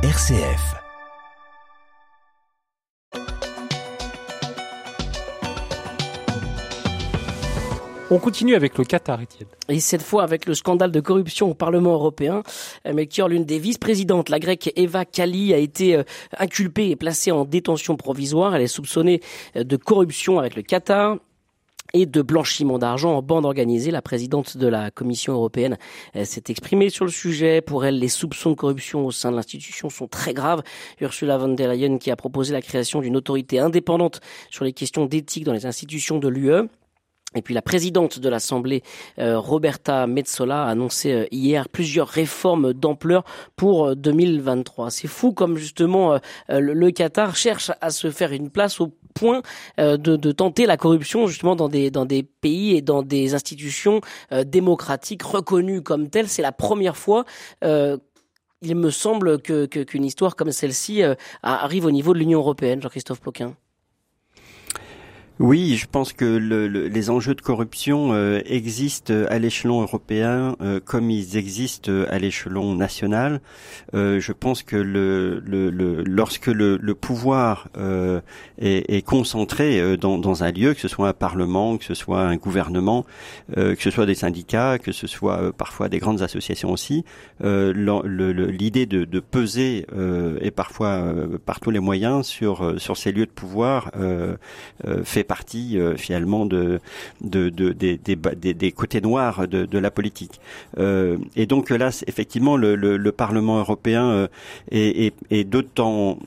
[0.00, 0.76] RCF.
[8.08, 9.48] On continue avec le Qatar, Étienne.
[9.68, 12.44] Et cette fois avec le scandale de corruption au Parlement européen.
[12.86, 16.04] Euh, Melchior, l'une des vice-présidentes, la grecque Eva Kali, a été euh,
[16.38, 18.54] inculpée et placée en détention provisoire.
[18.54, 19.20] Elle est soupçonnée
[19.56, 21.16] euh, de corruption avec le Qatar
[21.94, 23.90] et de blanchiment d'argent en bande organisée.
[23.90, 25.78] La présidente de la Commission européenne
[26.24, 27.60] s'est exprimée sur le sujet.
[27.60, 30.62] Pour elle, les soupçons de corruption au sein de l'institution sont très graves.
[31.00, 35.06] Ursula von der Leyen qui a proposé la création d'une autorité indépendante sur les questions
[35.06, 36.68] d'éthique dans les institutions de l'UE.
[37.34, 38.82] Et puis la présidente de l'Assemblée,
[39.18, 43.22] euh, Roberta Metsola, a annoncé euh, hier plusieurs réformes d'ampleur
[43.54, 44.86] pour 2023.
[44.86, 49.42] Euh, C'est fou comme justement le Qatar cherche à se faire une place au point
[49.76, 54.00] de, tenter la corruption justement dans des pays et dans des institutions
[54.46, 56.28] démocratiques reconnues comme telles.
[56.28, 57.24] C'est la première fois.
[57.62, 61.02] il me semble que qu'une histoire comme celle-ci
[61.42, 63.54] arrive au niveau de l'Union européenne, Jean-Christophe Ploquin.
[65.40, 70.56] Oui, je pense que le, le, les enjeux de corruption euh, existent à l'échelon européen
[70.60, 73.40] euh, comme ils existent à l'échelon national.
[73.94, 75.40] Euh, je pense que le,
[76.04, 81.78] lorsque le, pouvoir est, est, concentré dans, dans, un lieu, que ce soit un parlement,
[81.78, 83.06] que ce soit un gouvernement,
[83.54, 87.04] que ce soit des syndicats, que ce soit parfois des grandes associations aussi,
[87.40, 89.86] l'idée de, de, peser
[90.40, 91.04] et parfois
[91.46, 93.92] par tous les moyens sur sur ces lieux de pouvoir
[95.04, 96.80] fait partie euh, finalement de,
[97.20, 100.40] de, de des, côtés noirs de, la politique.
[100.78, 104.26] Euh, et donc là, effectivement, le, le, le Parlement européen euh,
[104.72, 106.18] est, d'autant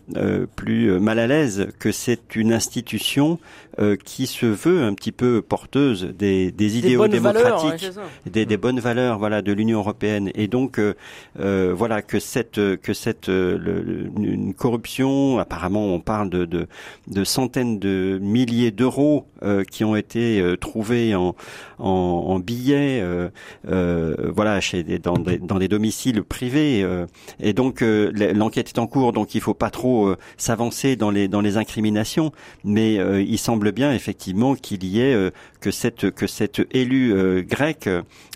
[0.56, 3.40] plus mal à l'aise que c'est une institution
[3.80, 7.90] euh, qui se veut un petit peu porteuse des, des idéaux démocratiques,
[8.26, 10.32] des, des, bonnes valeurs, voilà, de l'Union européenne.
[10.36, 16.46] Et donc, euh, voilà, que cette que cette le, une corruption, apparemment, on parle de,
[16.46, 16.68] de,
[17.08, 21.36] de centaines de milliers d'euros euh, qui ont été euh, trouvés en,
[21.80, 26.86] en, billets, euh, voilà, chez des, dans, des, dans des domiciles privés.
[27.40, 31.42] et donc l'enquête est en cours, donc il faut pas trop s'avancer dans les dans
[31.42, 32.32] les incriminations,
[32.64, 37.90] mais il semble bien effectivement qu'il y ait que cette que cette élue grecque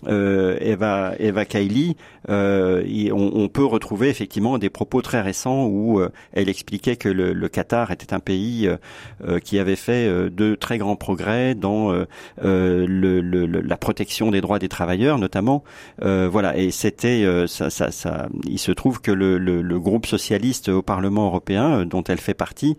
[0.07, 1.95] Eva Eva Kaili,
[2.27, 6.01] on, on, peut retrouver effectivement des propos très récents où
[6.33, 8.69] elle expliquait que le, le Qatar était un pays
[9.43, 12.05] qui avait fait de très grands progrès dans euh,
[12.43, 15.63] euh, le, le, la protection des droits des travailleurs, notamment.
[16.01, 20.69] Euh, voilà, et c'était ça, ça, ça, il se trouve que le, le, groupe socialiste
[20.69, 22.77] au Parlement européen, dont elle fait partie,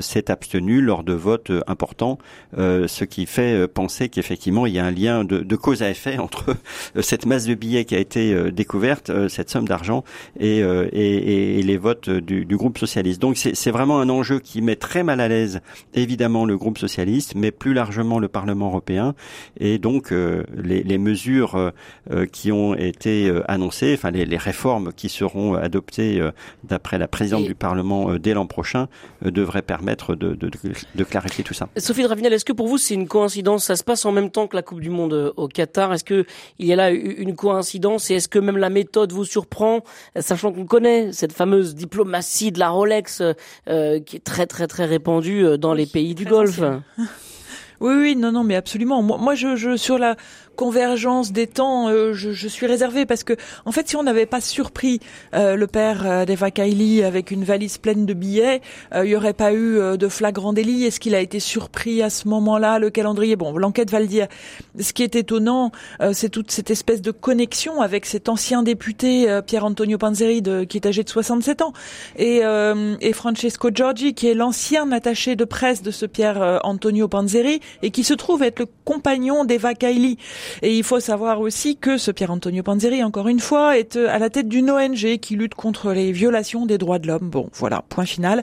[0.00, 2.18] s'est abstenu lors de votes importants,
[2.56, 6.18] ce qui fait penser qu'effectivement il y a un lien de, de, cause à effet
[6.18, 6.56] entre
[7.00, 10.04] cette masse de billets qui a été découverte, cette somme d'argent,
[10.38, 13.20] et, et, et, les votes du, du groupe socialiste.
[13.20, 15.60] Donc c'est vraiment un enjeu qui met très mal à l'aise
[15.94, 19.14] évidemment le groupe socialiste, mais plus largement le Parlement européen.
[19.58, 21.70] Et donc euh, les, les, mesures euh,
[22.10, 26.20] euh, qui ont été annoncées, enfin les, les, réformes qui seront adoptées
[26.64, 28.88] d'après la présidente du Parlement dès l'an prochain,
[29.22, 30.50] devraient permettre de, de,
[30.94, 31.68] de, clarifier tout ça.
[31.76, 33.64] Sophie Dravinel, est-ce que pour vous c'est une coïncidence?
[33.64, 35.92] Ça se passe en même temps que la Coupe du Monde au Qatar.
[35.92, 36.26] Est-ce que
[36.58, 38.10] il y a là une coïncidence?
[38.10, 39.82] Et est-ce que même la méthode vous surprend,
[40.18, 43.22] sachant qu'on connaît cette fameuse diplomatie de la Rolex
[43.68, 46.60] euh, qui est très très très répandue dans les pays du Golfe?
[47.80, 49.02] Oui, oui, non, non, mais absolument.
[49.02, 50.16] Moi, moi je, je sur la
[50.56, 53.34] convergence des temps, euh, je, je, suis réservée parce que,
[53.64, 55.00] en fait, si on n'avait pas surpris
[55.34, 58.62] euh, le père euh, d'Eva Kaili avec une valise pleine de billets,
[58.94, 60.84] il n'y aurait pas eu de flagrant délit.
[60.84, 64.26] Est-ce qu'il a été surpris à ce moment-là Le calendrier, bon, l'enquête va le dire.
[64.80, 65.70] Ce qui est étonnant,
[66.12, 70.78] c'est toute cette espèce de connexion avec cet ancien député Pierre Antonio Panzeri, de, qui
[70.78, 71.72] est âgé de 67 ans,
[72.16, 72.40] et,
[73.00, 77.90] et Francesco Giorgi, qui est l'ancien attaché de presse de ce Pierre Antonio Panzeri et
[77.90, 80.16] qui se trouve être le compagnon d'Eva Kaili.
[80.62, 84.08] Et il faut savoir aussi que ce Pierre Antonio Panzeri, encore une fois, est euh,
[84.08, 87.28] à la tête d'une ONG qui lutte contre les violations des droits de l'homme.
[87.30, 88.42] Bon, voilà, point final.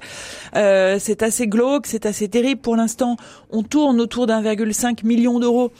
[0.56, 2.62] Euh, c'est assez glauque, c'est assez terrible.
[2.62, 3.18] Pour l'instant,
[3.51, 5.72] on tourne autour d'1,5 million d'euros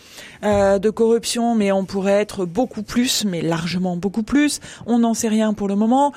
[0.44, 4.60] euh, de corruption, mais on pourrait être beaucoup plus, mais largement beaucoup plus.
[4.86, 6.14] On n'en sait rien pour le moment.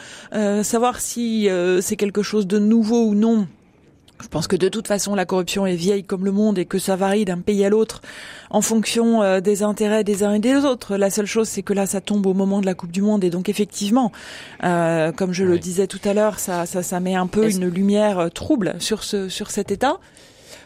[0.62, 1.48] Savoir si
[1.81, 3.46] c'est quelque chose de nouveau ou non
[4.26, 6.81] je pense que de toute façon, la corruption est vieille comme le monde et que
[6.81, 8.02] ça varie d'un pays à l'autre
[8.50, 10.96] en fonction euh, des intérêts des uns et des autres.
[10.96, 13.23] La seule chose, c'est que là, ça tombe au moment de la Coupe du Monde
[13.23, 14.11] et donc effectivement,
[14.64, 17.69] euh, comme je le disais tout à l'heure, ça, ça, ça met un peu une
[17.69, 20.00] lumière euh, trouble sur ce sur cet état.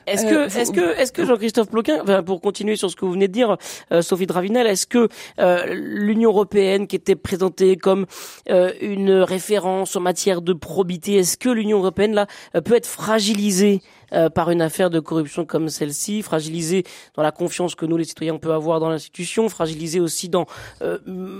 [0.06, 3.12] Est-ce que, est-ce que, est-ce que Jean-Christophe Ploquin, enfin, pour continuer sur ce que vous
[3.12, 3.56] venez de dire,
[4.00, 5.08] Sophie Dravinel, est-ce que
[5.38, 8.06] l'Union européenne, qui était présentée comme
[8.48, 12.26] une référence en matière de probité, est-ce que l'Union européenne là
[12.64, 13.80] peut être fragilisée
[14.12, 18.04] euh, par une affaire de corruption comme celle-ci, fragilisée dans la confiance que nous les
[18.04, 20.46] citoyens on peut avoir dans l'institution, fragilisée aussi dans
[20.82, 20.98] euh,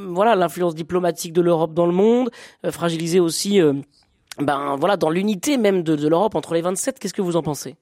[0.08, 2.30] voilà l'influence diplomatique de l'Europe dans le monde,
[2.64, 3.60] euh, fragilisée aussi
[4.38, 6.98] ben voilà dans l'unité même de, de l'Europe entre les 27.
[6.98, 7.76] Qu'est-ce que vous en pensez?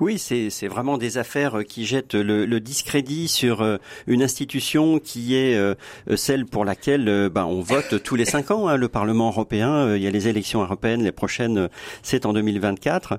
[0.00, 3.76] Oui, c'est vraiment des affaires qui jettent le, discrédit sur euh,
[4.06, 5.74] une institution qui est euh,
[6.16, 8.68] celle pour laquelle euh, ben, on vote tous les cinq ans.
[8.68, 11.68] Hein, le Parlement européen, il y a les élections européennes, les prochaines,
[12.02, 13.18] c'est en 2024.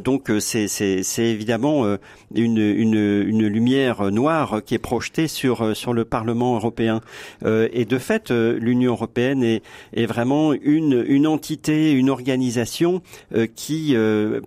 [0.00, 0.68] donc c'est
[1.18, 1.86] évidemment
[2.34, 7.00] une, une, une, lumière noire qui est projetée sur sur le Parlement européen.
[7.44, 9.62] et de fait, l'Union européenne est,
[9.94, 13.02] est vraiment une, une entité, une organisation
[13.54, 13.96] qui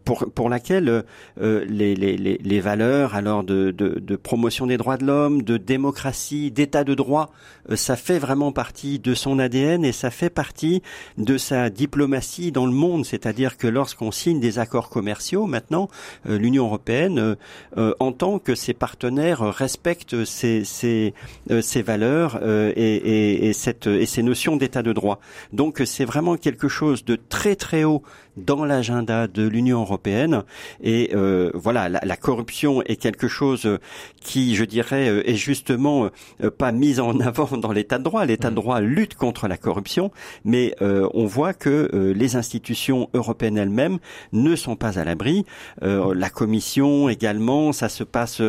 [0.04, 1.04] pour pour laquelle
[1.42, 5.58] euh, les, les, les, valeurs alors de, de, de, promotion des droits de l'homme, de
[5.58, 7.32] démocratie, d'état de droit,
[7.70, 10.82] euh, ça fait vraiment partie de son ADN et ça fait partie
[11.18, 13.06] de sa diplomatie dans le monde.
[13.06, 15.90] C'est-à-dire que lorsqu'on signe des accords commerciaux, maintenant,
[16.28, 17.36] euh, l'Union européenne
[18.00, 21.14] entend que ses partenaires respectent ces, ces,
[21.62, 25.20] ces valeurs et, et, et, cette, et ces notions d'état de droit.
[25.54, 28.04] Donc c'est vraiment quelque chose de très très haut
[28.38, 30.44] dans l'agenda de l'Union européenne.
[30.82, 33.80] Et euh, voilà, la, la, corruption est quelque chose
[34.22, 36.10] qui, je dirais, euh, est justement
[36.44, 38.26] euh, pas mise en avant dans l'État de droit.
[38.26, 38.56] L'État de mmh.
[38.56, 40.12] droit lutte contre la corruption,
[40.46, 43.98] mais on voit que les institutions européennes elles-mêmes
[44.34, 45.46] ne sont pas à l'abri.
[45.82, 48.42] la Commission également, ça se passe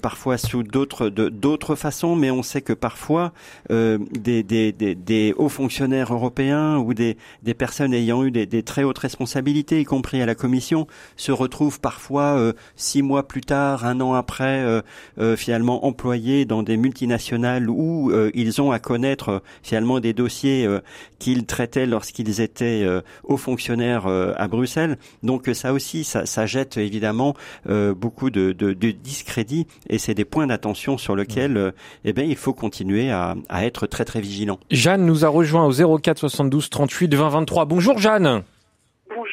[0.00, 3.32] parfois sous d'autres d'autres façons, mais on sait que parfois
[3.70, 8.62] des, des, des, des, hauts fonctionnaires européens ou des, des personnes ayant eu des, des
[8.62, 10.86] très hautes responsabilités responsabilités, y compris à la Commission,
[11.16, 14.82] se retrouvent parfois euh, six mois plus tard, un an après, euh,
[15.18, 20.68] euh, finalement employés dans des multinationales où ils ont à connaître finalement des dossiers
[21.18, 22.86] qu'ils traitaient lorsqu'ils étaient
[23.24, 24.98] hauts fonctionnaires à Bruxelles.
[25.22, 27.34] Donc ça aussi, ça, jette évidemment
[27.66, 28.52] beaucoup de,
[28.92, 31.72] discrédit et c'est des points d'attention sur lesquels
[32.04, 34.58] eh bien, il faut continuer à, à être très très vigilant.
[34.70, 37.64] Jeanne nous a rejoint au 04 72 38 20 23.
[37.64, 38.44] Bonjour Jeanne.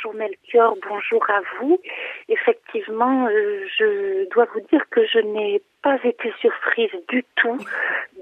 [0.04, 1.80] Bonjour Melchior, bonjour à vous.
[2.28, 7.58] Effectivement, euh, je dois vous dire que je n'ai pas été surprise du tout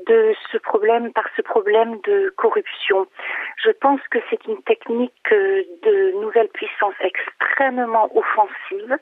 [0.08, 3.08] de ce problème par ce problème de corruption.
[3.64, 8.98] Je pense que c'est une technique euh, de nouvelle puissance extrêmement offensive.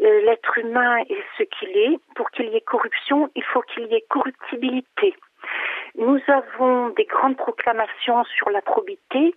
[0.00, 1.98] Euh, l'être humain est ce qu'il est.
[2.16, 5.14] Pour qu'il y ait corruption, il faut qu'il y ait corruptibilité.
[5.94, 9.34] Nous avons des grandes proclamations sur la probité.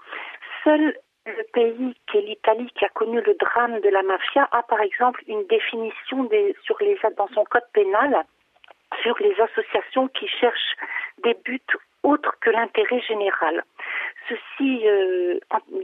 [0.66, 0.96] Seul
[1.28, 5.22] le pays est l'Italie, qui a connu le drame de la mafia, a par exemple
[5.28, 6.30] une définition
[6.64, 8.24] sur les, dans son code pénal
[9.02, 10.76] sur les associations qui cherchent
[11.24, 11.62] des buts
[12.04, 13.64] autres que l'intérêt général.
[14.30, 15.40] Ceci euh,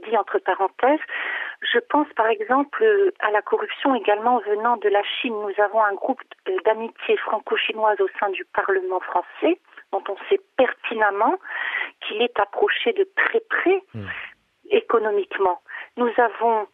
[0.07, 0.99] dit entre parenthèses,
[1.73, 5.33] je pense par exemple à la corruption également venant de la Chine.
[5.33, 6.21] Nous avons un groupe
[6.65, 9.59] d'amitié franco-chinoise au sein du Parlement français
[9.91, 11.35] dont on sait pertinemment
[12.01, 14.07] qu'il est approché de très près mmh
[14.69, 15.59] économiquement.
[15.97, 16.67] Nous avons,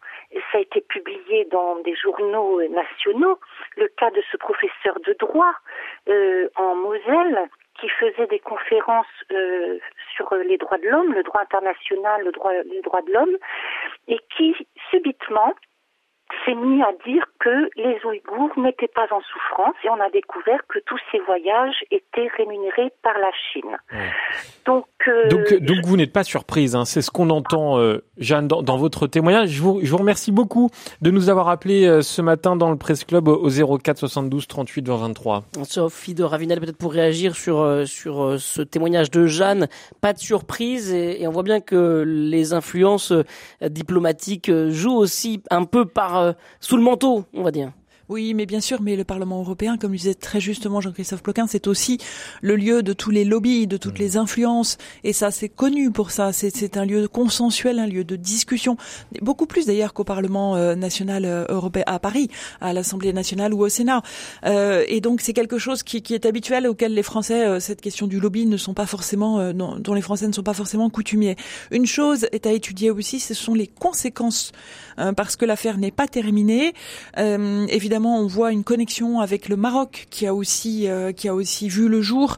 [0.51, 3.39] ça a été publié dans des journaux nationaux,
[3.77, 5.53] le cas de ce professeur de droit
[6.07, 7.49] euh, en Moselle
[7.79, 9.79] qui faisait des conférences euh,
[10.15, 13.37] sur les droits de l'homme, le droit international, le droit, les droits de l'homme,
[14.07, 14.55] et qui
[14.89, 15.53] subitement
[16.45, 20.59] s'est mis à dire que les Ouïghours n'étaient pas en souffrance et on a découvert
[20.67, 23.77] que tous ces voyages étaient rémunérés par la Chine.
[24.65, 28.47] Donc, euh, donc, donc, vous n'êtes pas surprise, hein, c'est ce qu'on entend, euh, Jeanne,
[28.47, 29.49] dans, dans, votre témoignage.
[29.49, 30.69] Je vous, je vous, remercie beaucoup
[31.01, 34.87] de nous avoir appelé euh, ce matin dans le Presse Club au 04 72 38
[34.87, 35.43] 20 23.
[35.63, 39.67] Sophie de Ravinel, peut-être pour réagir sur, euh, sur ce témoignage de Jeanne,
[40.01, 43.13] pas de surprise et, et on voit bien que les influences
[43.61, 46.18] diplomatiques jouent aussi un peu par euh,
[46.59, 47.71] sous le manteau, on va dire.
[48.09, 51.45] Oui, mais bien sûr, mais le Parlement européen, comme le disait très justement Jean-Christophe Ploquin,
[51.45, 51.99] c'est aussi
[52.41, 54.01] le lieu de tous les lobbies, de toutes mmh.
[54.01, 54.77] les influences.
[55.03, 56.33] Et ça, c'est connu pour ça.
[56.33, 58.77] C'est un lieu consensuel, un lieu de discussion.
[59.21, 63.61] Beaucoup plus d'ailleurs qu'au Parlement euh, national euh, européen à Paris, à l'Assemblée nationale ou
[63.61, 64.01] au Sénat.
[64.43, 68.07] Euh, et donc, c'est quelque chose qui, qui, est habituel, auquel les Français, cette question
[68.07, 71.35] du lobby ne sont pas forcément, dont les Français ne sont pas forcément coutumiers.
[71.69, 74.51] Une chose est à étudier aussi, ce sont les conséquences,
[74.97, 76.73] hein, parce que l'affaire n'est pas terminée.
[77.15, 81.11] évidemment, on voit une connexion avec le Maroc qui a aussi euh,
[81.61, 82.37] vu le jour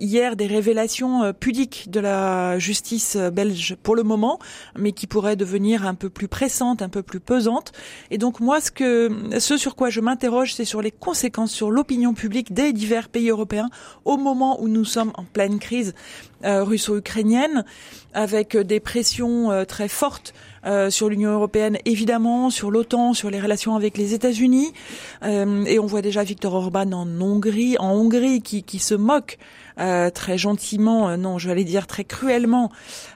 [0.00, 4.38] hier des révélations pudiques de la justice belge pour le moment,
[4.78, 7.72] mais qui pourraient devenir un peu plus pressantes, un peu plus pesantes.
[8.10, 11.70] Et donc moi, ce que, ce sur quoi je m'interroge, c'est sur les conséquences sur
[11.70, 13.68] l'opinion publique des divers pays européens
[14.04, 15.94] au moment où nous sommes en pleine crise
[16.42, 17.64] russo-ukrainienne,
[18.12, 20.34] avec des pressions très fortes
[20.66, 24.72] euh, sur l'Union européenne, évidemment, sur l'OTAN, sur les relations avec les États-Unis.
[25.22, 29.38] Euh, et on voit déjà Viktor Orban en Hongrie, en Hongrie, qui se moque
[29.80, 32.70] euh, très gentiment, euh, non, je vais dire très cruellement,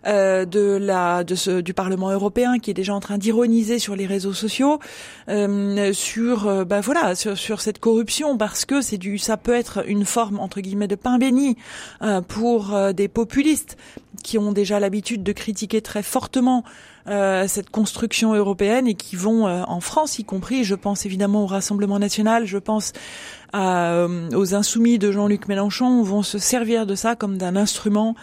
[0.07, 3.95] euh, de la, de ce, du Parlement européen, qui est déjà en train d'ironiser sur
[3.95, 4.81] les réseaux sociaux,
[5.29, 10.05] sur, ben voilà, sur, sur, cette corruption, parce que c'est du, ça peut être une
[10.05, 11.57] forme entre guillemets de pain béni
[12.29, 13.77] pour des populistes
[14.23, 16.65] qui ont déjà l'habitude de critiquer très fortement
[17.09, 21.45] euh, cette construction européenne et qui vont euh, en France y compris, je pense évidemment
[21.45, 22.93] au Rassemblement national, je pense
[23.55, 28.15] euh, aux insoumis de Jean-Luc Mélenchon, vont se servir de ça comme d'un instrument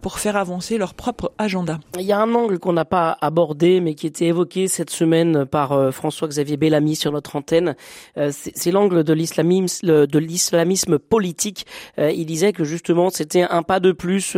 [0.00, 1.78] pour faire avancer leur propre agenda.
[1.98, 5.46] Il y a un angle qu'on n'a pas abordé, mais qui était évoqué cette semaine
[5.46, 7.76] par euh, François-Xavier Bellamy sur notre antenne.
[8.16, 11.66] Euh, c'est l'angle de l'islamisme, de l'islamisme politique.
[11.98, 14.36] Il disait que justement c'était un pas de plus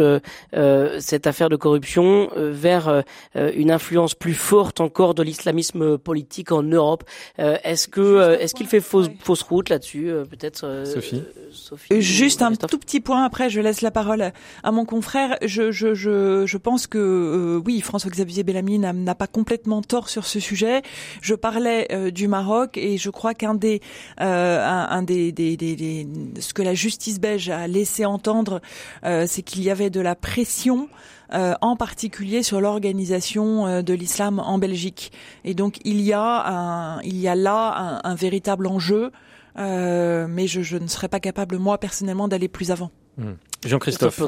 [0.98, 3.02] cette affaire de corruption vers
[3.34, 7.04] une influence plus forte encore de l'islamisme politique en Europe.
[7.38, 11.22] Est-ce que est-ce qu'il fait fausse, fausse route là-dessus Peut-être Sophie.
[11.52, 12.00] Sophie.
[12.00, 13.24] Juste un tout petit point.
[13.24, 17.62] Après, je laisse la parole à mon confrère je, je, je, je pense que euh,
[17.64, 20.82] oui, François-Xavier Bellamy n'a pas complètement tort sur ce sujet.
[21.20, 23.80] Je parlais euh, du Maroc et je crois qu'un des,
[24.20, 26.08] euh, un, des, des, des,
[26.40, 28.60] ce que la justice belge a laissé entendre,
[29.02, 30.88] c'est qu'il y avait de la pression.
[31.30, 35.12] en particulier sur l'organisation de l'islam en Belgique.
[35.44, 39.12] Et donc il y a, un, il y a là un, véritable enjeu,
[39.56, 42.90] mais je, je, ne serais pas capable moi personnellement d'aller plus avant.
[43.18, 43.32] Mmh.
[43.66, 44.20] Jean-Christophe.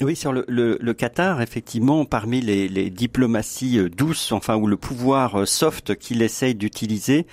[0.00, 4.66] Oui, sur le, le, le, Qatar, effectivement, parmi les, les, diplomaties euh, douces, enfin, ou
[4.66, 7.26] le pouvoir euh, soft qu'il essaye d'utiliser,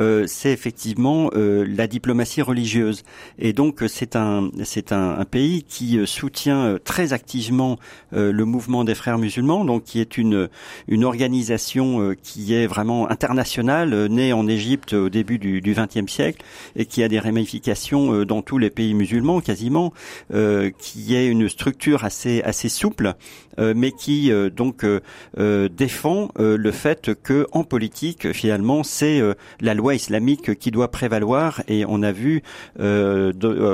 [0.00, 3.04] euh, c'est effectivement euh, la diplomatie religieuse.
[3.38, 7.78] Et donc, c'est un, c'est un, un, pays qui soutient très activement
[8.10, 10.48] le mouvement des frères musulmans, donc qui est une,
[10.88, 16.44] une organisation qui est vraiment internationale, née en Égypte au début du XXe siècle,
[16.74, 19.92] et qui a des ramifications dans tous les pays musulmans, quasiment,
[20.30, 23.14] qui est une structure assez assez souple,
[23.58, 29.20] euh, mais qui euh, donc euh, défend le fait que en politique finalement c'est
[29.60, 32.42] la loi islamique qui doit prévaloir et on a vu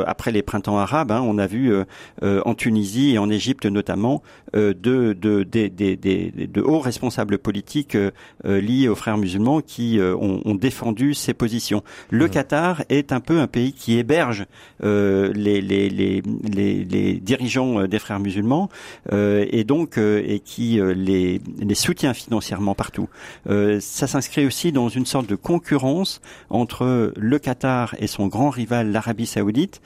[0.07, 1.73] après les printemps arabes, hein, on a vu
[2.23, 4.23] en Tunisie et en Égypte notamment
[4.53, 7.97] de, de, de, de, hauts responsables politiques
[8.45, 11.83] liés aux frères musulmans qui ont, ont, défendu ces positions.
[12.11, 14.47] Le Qatar est un peu un pays qui héberge
[14.83, 16.23] les, les, les,
[16.53, 18.24] les, les dirigeants des frères musulmans
[19.13, 21.41] euh, et donc euh, et qui euh, les,
[21.75, 23.09] soutient financièrement partout.
[23.81, 28.93] ça s'inscrit aussi dans une sorte de concurrence entre le Qatar et son grand rival
[28.93, 29.83] l'Arabie Saoudite,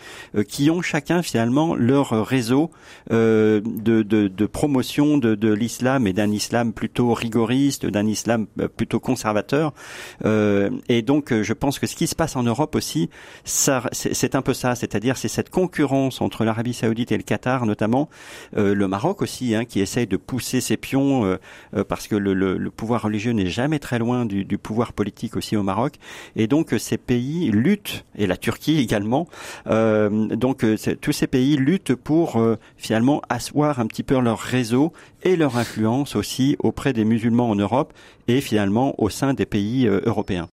[0.46, 2.70] qui ont chacun finalement leur réseau
[3.10, 9.00] de, de, de, promotion de, de l'islam et d'un islam plutôt rigoriste, d'un islam plutôt
[9.00, 9.72] conservateur.
[10.24, 13.08] et donc je pense que ce qui se passe en Europe aussi,
[13.44, 18.08] c'est un peu ça, c'est-à-dire c'est cette concurrence entre l'Arabie Saoudite et le Qatar notamment,
[18.56, 21.36] euh, le Maroc aussi, hein, qui essaye de pousser ses pions euh,
[21.74, 25.56] euh, parce que le, pouvoir religieux n'est jamais très loin du, du, pouvoir politique aussi
[25.56, 25.94] au Maroc.
[26.36, 29.26] Et donc ces pays luttent, et la Turquie également,
[29.66, 30.64] donc
[31.00, 32.40] tous ces pays luttent pour
[32.76, 34.92] finalement asseoir un petit peu leur réseau
[35.22, 37.92] et leur influence aussi auprès des musulmans en Europe
[38.28, 40.46] et finalement au sein des pays européens.